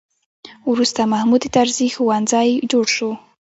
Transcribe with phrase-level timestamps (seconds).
[0.71, 3.09] وروسته محمود طرزي ښوونځی جوړ شو.